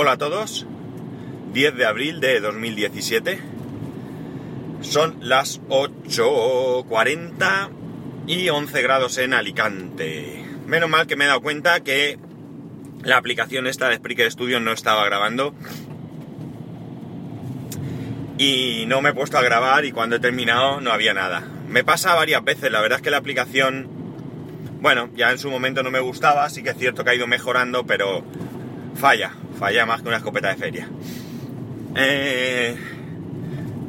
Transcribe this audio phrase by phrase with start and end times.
[0.00, 0.64] Hola a todos,
[1.54, 3.40] 10 de abril de 2017,
[4.80, 7.70] son las 8.40
[8.28, 10.44] y 11 grados en Alicante.
[10.68, 12.16] Menos mal que me he dado cuenta que
[13.02, 15.52] la aplicación esta de Spreaker Studio no estaba grabando
[18.38, 21.42] y no me he puesto a grabar y cuando he terminado no había nada.
[21.66, 23.88] Me pasa varias veces, la verdad es que la aplicación,
[24.80, 27.26] bueno, ya en su momento no me gustaba, sí que es cierto que ha ido
[27.26, 28.22] mejorando, pero
[28.94, 30.88] falla, falla más que una escopeta de feria.
[31.96, 32.76] Eh,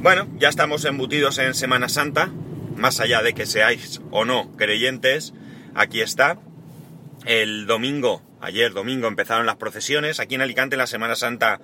[0.00, 2.30] bueno, ya estamos embutidos en Semana Santa,
[2.76, 5.34] más allá de que seáis o no creyentes,
[5.74, 6.38] aquí está.
[7.24, 11.60] El domingo, ayer domingo empezaron las procesiones, aquí en Alicante la Semana Santa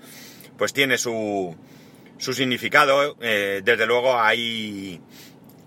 [0.59, 1.57] pues tiene su,
[2.19, 5.01] su significado, eh, desde luego hay,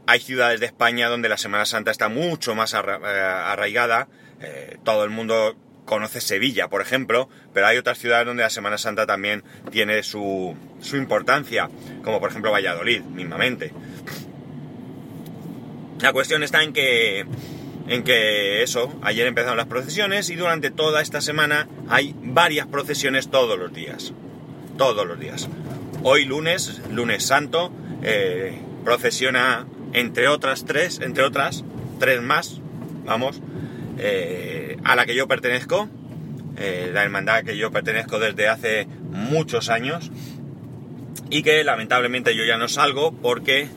[0.07, 4.09] hay ciudades de España donde la Semana Santa está mucho más eh, arraigada,
[4.83, 9.05] todo el mundo conoce Sevilla, por ejemplo, pero hay otras ciudades donde la Semana Santa
[9.05, 11.69] también tiene su, su importancia,
[12.03, 13.71] como por ejemplo Valladolid, mismamente.
[16.01, 17.25] La cuestión está en que,
[17.87, 23.29] en que eso, ayer empezaron las procesiones y durante toda esta semana hay varias procesiones
[23.29, 24.13] todos los días.
[24.77, 25.47] Todos los días.
[26.03, 27.71] Hoy lunes, lunes santo,
[28.03, 31.63] eh, procesiona entre otras tres, entre otras,
[31.99, 32.59] tres más,
[33.05, 33.41] vamos,
[33.97, 35.89] eh, a la que yo pertenezco,
[36.57, 40.11] eh, la hermandad que yo pertenezco desde hace muchos años
[41.29, 43.67] y que lamentablemente yo ya no salgo porque,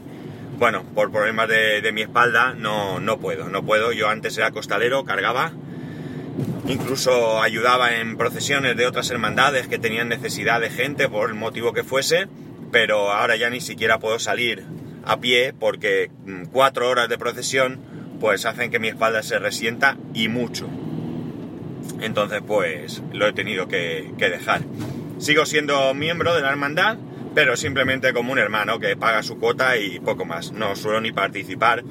[0.59, 3.92] bueno, por problemas de, de mi espalda no, no puedo, no puedo.
[3.92, 5.53] Yo antes era costalero, cargaba,
[6.69, 11.73] incluso ayudaba en procesiones de otras hermandades que tenían necesidad de gente por el motivo
[11.73, 12.29] que fuese,
[12.70, 14.64] pero ahora ya ni siquiera puedo salir
[15.06, 17.81] a pie porque mm, cuatro horas de procesión
[18.20, 20.69] pues hacen que mi espalda se resienta y mucho.
[22.00, 24.62] Entonces pues lo he tenido que, dejar.
[25.19, 26.98] Sigo siendo miembro de la hermandad,
[27.34, 30.53] pero simplemente como un hermano que paga su cuota y poco más.
[30.53, 31.84] No suelo ni participar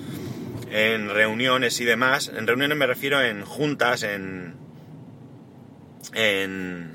[0.71, 2.31] en reuniones y demás.
[2.35, 4.55] En reuniones me refiero en juntas, en...
[6.13, 6.93] En,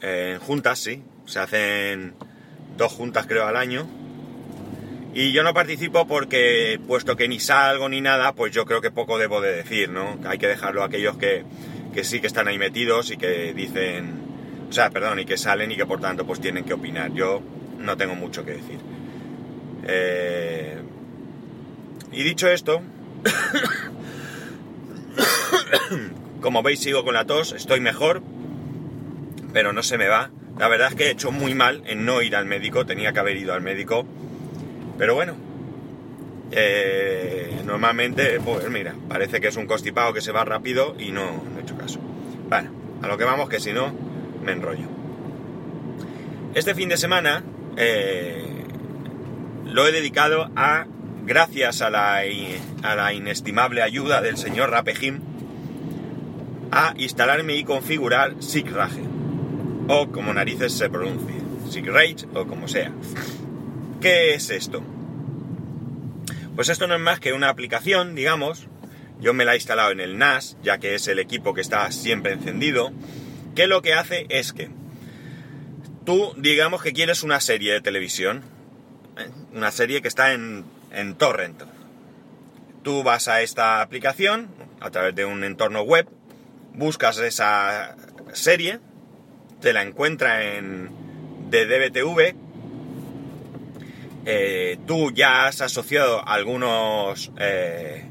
[0.00, 1.02] en juntas, sí.
[1.26, 2.14] Se hacen
[2.76, 3.86] dos juntas creo al año
[5.14, 8.90] y yo no participo porque, puesto que ni salgo ni nada, pues yo creo que
[8.90, 10.18] poco debo de decir, ¿no?
[10.24, 11.44] Hay que dejarlo a aquellos que,
[12.04, 14.20] sí que están ahí metidos y que dicen,
[14.68, 17.12] o sea, perdón, y que salen y que por tanto pues tienen que opinar.
[17.12, 17.42] Yo
[17.78, 18.78] no tengo mucho que decir.
[19.86, 20.78] Eh,
[22.12, 22.82] y dicho esto,
[26.40, 28.22] como veis sigo con la tos, estoy mejor,
[29.52, 30.30] pero no se me va.
[30.58, 33.20] La verdad es que he hecho muy mal en no ir al médico, tenía que
[33.20, 34.06] haber ido al médico
[34.98, 35.34] pero bueno,
[36.54, 41.42] eh, normalmente, pues mira, parece que es un constipado que se va rápido y no,
[41.56, 41.98] he hecho caso.
[42.48, 42.70] Bueno,
[43.02, 43.92] a lo que vamos, que si no,
[44.44, 44.86] me enrollo.
[46.54, 47.42] Este fin de semana
[47.78, 48.44] eh,
[49.64, 50.86] lo he dedicado a,
[51.24, 52.22] gracias a la,
[52.82, 55.20] a la inestimable ayuda del señor Rapejim,
[56.70, 59.02] a instalarme y configurar SIGRAGE,
[59.88, 61.36] o como narices se pronuncie,
[61.70, 62.92] SIGRAGE o como sea.
[64.02, 64.82] ¿Qué es esto?
[66.54, 68.68] Pues esto no es más que una aplicación, digamos.
[69.20, 71.90] Yo me la he instalado en el NAS, ya que es el equipo que está
[71.92, 72.92] siempre encendido.
[73.54, 74.70] Que lo que hace es que
[76.04, 78.42] tú, digamos que quieres una serie de televisión,
[79.16, 79.30] ¿eh?
[79.54, 81.62] una serie que está en, en torrent.
[82.82, 84.48] Tú vas a esta aplicación
[84.80, 86.08] a través de un entorno web,
[86.74, 87.96] buscas esa
[88.32, 88.80] serie,
[89.60, 90.90] te la encuentra en
[91.48, 92.34] de DBTV,
[94.24, 98.04] eh, tú ya has asociado algunos, eh,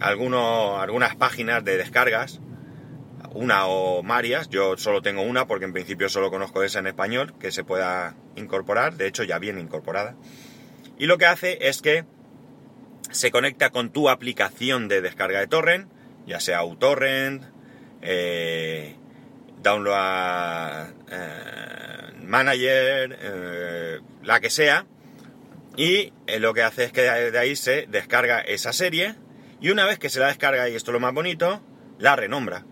[0.00, 2.40] algunos, algunas páginas de descargas,
[3.32, 7.34] una o varias, yo solo tengo una porque en principio solo conozco esa en español,
[7.38, 10.16] que se pueda incorporar, de hecho ya viene incorporada.
[10.98, 12.04] Y lo que hace es que
[13.10, 15.88] se conecta con tu aplicación de descarga de torrent,
[16.26, 17.44] ya sea uTorrent,
[18.02, 18.96] eh,
[19.62, 20.88] Download
[22.24, 24.86] Manager, la que sea,
[25.76, 29.14] y eh, lo que hace es que de ahí se descarga esa serie
[29.60, 31.62] y una vez que se la descarga, y esto es lo más bonito,
[31.98, 32.64] la renombra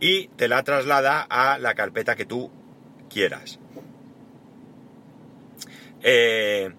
[0.00, 2.50] y te la traslada a la carpeta que tú
[3.08, 3.58] quieras.
[6.02, 6.72] Eh,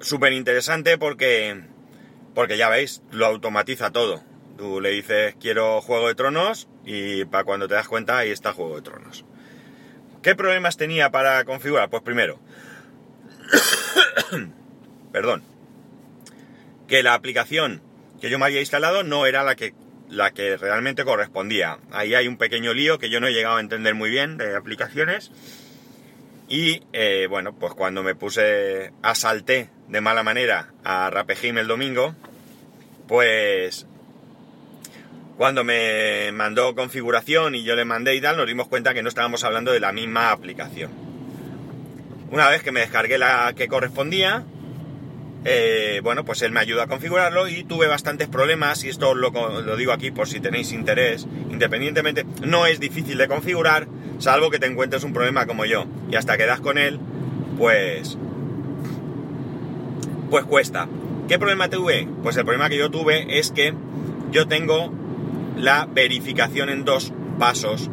[0.00, 1.62] Súper interesante porque,
[2.34, 4.22] porque ya veis, lo automatiza todo.
[4.56, 8.54] Tú le dices quiero Juego de Tronos y para cuando te das cuenta ahí está
[8.54, 9.26] Juego de Tronos.
[10.22, 11.90] ¿Qué problemas tenía para configurar?
[11.90, 12.40] Pues primero,
[15.12, 15.42] perdón,
[16.88, 17.82] que la aplicación
[18.20, 19.74] que yo me había instalado no era la que
[20.10, 21.78] la que realmente correspondía.
[21.92, 24.56] Ahí hay un pequeño lío que yo no he llegado a entender muy bien de
[24.56, 25.30] aplicaciones.
[26.48, 32.16] Y eh, bueno, pues cuando me puse, asalté de mala manera a Rapejim el domingo,
[33.06, 33.86] pues
[35.36, 39.08] cuando me mandó configuración y yo le mandé y tal, nos dimos cuenta que no
[39.08, 40.90] estábamos hablando de la misma aplicación.
[42.32, 44.44] Una vez que me descargué la que correspondía,
[45.44, 49.30] eh, bueno, pues él me ayuda a configurarlo y tuve bastantes problemas, y esto lo,
[49.30, 53.86] lo, digo aquí por si tenéis interés, independientemente, no es difícil de configurar,
[54.18, 57.00] salvo que te encuentres un problema como yo, y hasta que das con él,
[57.56, 58.18] pues,
[60.28, 60.88] pues cuesta.
[61.28, 62.08] ¿Qué problema tuve?
[62.22, 63.72] Pues el problema que yo tuve es que
[64.32, 64.92] yo tengo
[65.56, 67.88] la verificación en dos pasos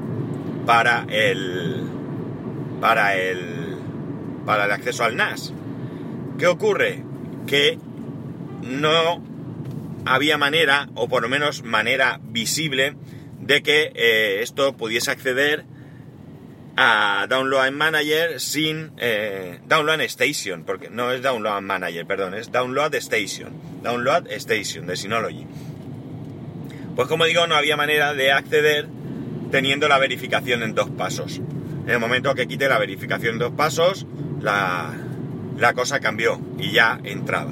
[0.65, 1.83] para el
[2.81, 3.77] para el
[4.45, 5.53] para el acceso al NAS.
[6.37, 7.03] ¿Qué ocurre?
[7.47, 7.79] Que
[8.61, 9.23] no
[10.05, 12.95] había manera, o por lo menos manera visible,
[13.39, 15.65] de que eh, esto pudiese acceder
[16.75, 22.93] a Download Manager sin eh, Download Station, porque no es Download Manager, perdón, es Download
[22.95, 25.47] Station, Download Station de Synology.
[26.95, 28.87] Pues como digo, no había manera de acceder
[29.51, 31.37] teniendo la verificación en dos pasos.
[31.85, 34.05] En el momento que quite la verificación en dos pasos,
[34.41, 34.93] la,
[35.73, 37.51] cosa cambió y ya entraba.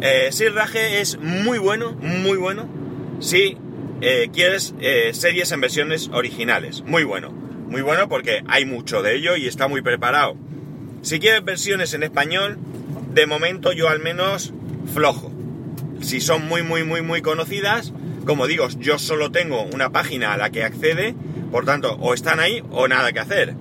[0.00, 2.68] Eh, es muy bueno, muy bueno,
[3.20, 3.56] si
[4.00, 6.82] eh, quieres eh, series en versiones originales.
[6.82, 10.36] Muy bueno, muy bueno porque hay mucho de ello y está muy preparado.
[11.02, 12.58] Si quieres versiones en español,
[13.14, 14.52] de momento yo al menos
[14.92, 15.30] flojo.
[16.00, 17.92] Si son muy, muy, muy, muy conocidas,
[18.26, 21.14] como digo, yo solo tengo una página a la que accede,
[21.50, 23.54] por tanto, o están ahí o nada que hacer.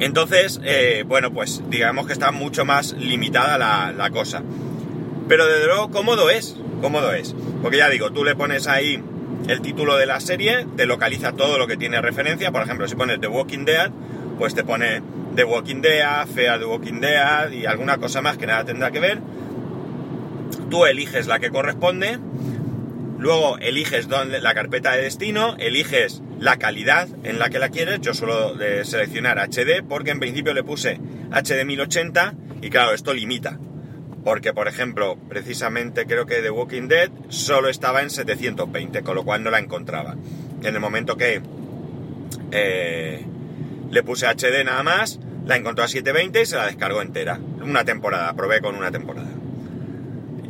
[0.00, 4.42] Entonces, eh, bueno, pues digamos que está mucho más limitada la, cosa.
[5.28, 7.34] Pero desde luego cómodo es, cómodo es.
[7.62, 9.02] Porque ya digo, tú le pones ahí
[9.46, 12.50] el título de la serie, te localiza todo lo que tiene referencia.
[12.50, 13.90] Por ejemplo, si pones The Walking Dead,
[14.38, 15.02] pues te pone
[15.36, 19.00] The Walking Dead, Fea The Walking Dead y alguna cosa más que nada tendrá que
[19.00, 19.20] ver
[20.70, 22.18] tú eliges la que corresponde,
[23.20, 28.14] luego eliges la carpeta de destino, eliges la calidad en la que la quieres, yo
[28.14, 30.98] suelo seleccionar HD porque en principio le puse
[31.30, 33.58] HD 1080 y claro, esto limita.
[34.24, 39.24] Porque, por ejemplo, precisamente creo que The Walking Dead solo estaba en 720, con lo
[39.24, 40.14] cual no la encontraba.
[40.62, 41.40] En el momento que
[42.52, 43.24] eh,
[43.90, 47.38] le puse HD nada más, la encontró a 720 y se la descargó entera.
[47.62, 49.39] Una temporada, probé con una temporada.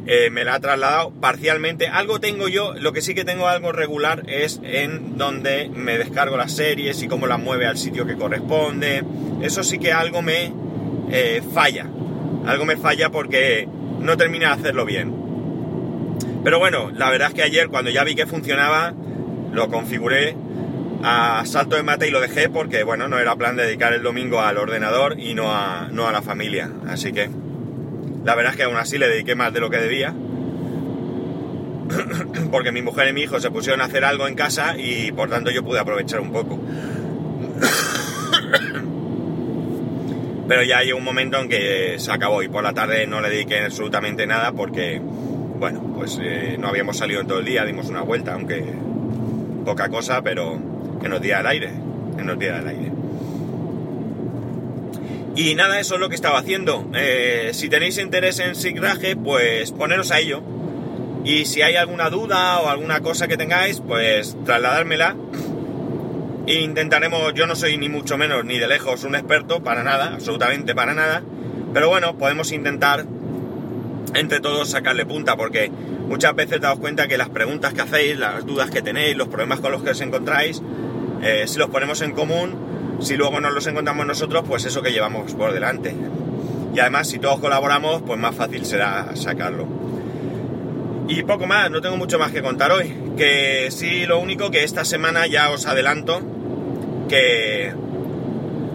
[0.06, 1.86] Eh, me la ha trasladado parcialmente.
[1.86, 6.36] Algo tengo yo, lo que sí que tengo algo regular es en donde me descargo
[6.36, 9.04] las series y cómo las mueve al sitio que corresponde.
[9.42, 10.52] Eso sí que algo me
[11.10, 11.86] eh, falla.
[12.46, 13.68] Algo me falla porque
[14.00, 15.14] no termina de hacerlo bien.
[16.42, 18.94] Pero bueno, la verdad es que ayer cuando ya vi que funcionaba,
[19.52, 20.34] lo configuré
[21.02, 24.02] a salto de mate y lo dejé porque bueno, no era plan de dedicar el
[24.02, 26.70] domingo al ordenador y no a, no a la familia.
[26.88, 27.30] Así que
[28.24, 30.14] la verdad es que aún así le dediqué más de lo que debía.
[32.50, 35.30] Porque mi mujer y mi hijo se pusieron a hacer algo en casa y por
[35.30, 36.58] tanto yo pude aprovechar un poco.
[40.48, 43.30] Pero ya llegó un momento en que se acabó y por la tarde no le
[43.30, 47.88] dediqué absolutamente nada porque, bueno, pues eh, no habíamos salido en todo el día, dimos
[47.88, 48.64] una vuelta, aunque
[49.64, 50.58] poca cosa, pero
[51.00, 51.70] que nos diera el aire,
[52.16, 52.99] que nos diera el aire.
[55.40, 56.84] Y nada, eso es lo que estaba haciendo.
[56.92, 60.42] Eh, si tenéis interés en Sigrage, pues poneros a ello.
[61.24, 65.16] Y si hay alguna duda o alguna cosa que tengáis, pues trasladármela.
[66.46, 70.12] E intentaremos, yo no soy ni mucho menos ni de lejos un experto, para nada,
[70.12, 71.22] absolutamente para nada.
[71.72, 73.06] Pero bueno, podemos intentar
[74.14, 78.44] entre todos sacarle punta, porque muchas veces daos cuenta que las preguntas que hacéis, las
[78.44, 80.60] dudas que tenéis, los problemas con los que os encontráis,
[81.22, 84.92] eh, si los ponemos en común, si luego nos los encontramos nosotros, pues eso que
[84.92, 85.94] llevamos por delante.
[86.74, 89.66] Y además, si todos colaboramos, pues más fácil será sacarlo.
[91.08, 92.94] Y poco más, no tengo mucho más que contar hoy.
[93.16, 96.20] Que sí, lo único que esta semana ya os adelanto
[97.08, 97.74] que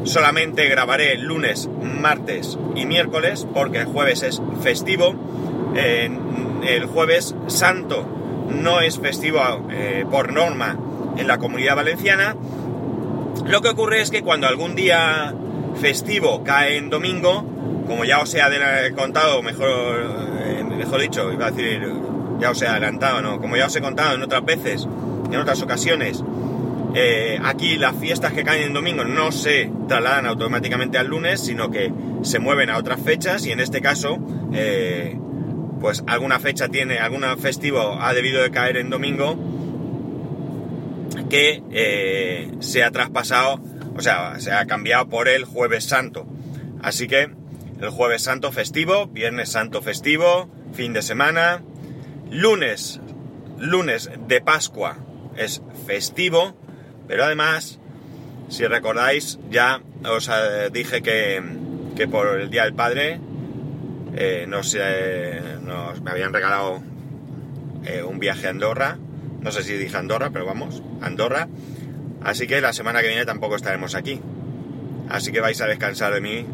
[0.03, 5.15] solamente grabaré lunes, martes y miércoles, porque el jueves es festivo.
[5.75, 8.05] el jueves santo
[8.50, 9.39] no es festivo
[9.72, 10.77] eh, por norma
[11.17, 12.36] en la comunidad valenciana
[13.45, 15.33] lo que ocurre es que cuando algún día
[15.79, 17.45] festivo cae en domingo,
[17.87, 21.81] como ya os he contado, mejor, eh, mejor dicho, iba a decir,
[22.39, 23.39] ya os he adelantado, ¿no?
[23.39, 24.87] Como ya os he contado en otras veces,
[25.31, 26.23] en otras ocasiones,
[26.95, 31.69] eh, aquí las fiestas que caen en domingo no se trasladan automáticamente al lunes, sino
[31.69, 34.17] que se mueven a otras fechas y en este caso,
[34.53, 35.17] eh,
[35.81, 39.37] pues alguna fecha tiene, algún festivo ha debido de caer en domingo,
[41.29, 43.60] que eh, se ha traspasado,
[43.96, 46.25] o sea, se ha cambiado por el jueves santo.
[46.82, 47.29] Así que
[47.82, 51.63] el jueves santo festivo, viernes santo festivo, fin de semana,
[52.29, 53.00] lunes,
[53.58, 54.98] lunes de Pascua
[55.36, 56.55] es festivo,
[57.08, 57.79] pero además,
[58.50, 61.41] si recordáis, ya os eh, dije que,
[61.96, 63.20] que, por el Día del Padre
[64.15, 66.82] eh, nos, me habían regalado
[68.08, 68.98] un viaje a Andorra
[69.45, 71.47] no sé si dije Andorra, pero vamos, Andorra.
[72.23, 74.19] Así que la semana que viene tampoco estaremos aquí.
[75.07, 76.47] Así que vais a descansar de mí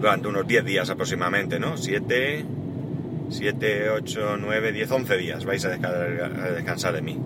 [0.00, 1.76] durante unos 10 días aproximadamente, ¿no?
[1.76, 2.44] 7,
[3.30, 7.20] 7, 8, 9, 10, 11 días vais a descansar de mí.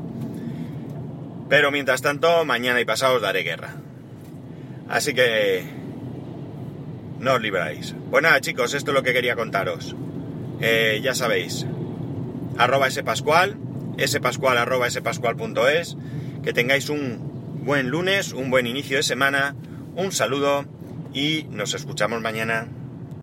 [1.49, 3.77] Pero mientras tanto, mañana y pasado os daré guerra.
[4.91, 5.65] Así que
[7.19, 7.95] no os libráis.
[8.11, 9.97] Pues nada, chicos, esto es lo que quería contaros.
[10.61, 11.65] Eh, ya sabéis,
[12.59, 13.57] arroba Pascual
[14.07, 15.97] spascual.es,
[16.43, 19.55] que tengáis un buen lunes, un buen inicio de semana,
[19.97, 20.65] un saludo
[21.13, 22.69] y nos escuchamos mañana.